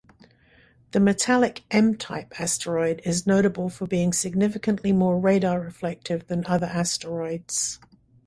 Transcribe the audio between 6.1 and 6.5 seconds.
than